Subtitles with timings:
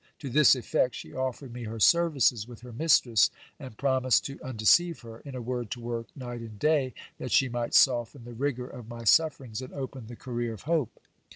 [0.17, 5.01] To this effect, she offered me her services with her mistress, and promised to undeceive
[5.01, 8.65] her; in a word, to work night and day, that she might soften the rigour
[8.65, 10.99] of my sufferings, and open the career of hope.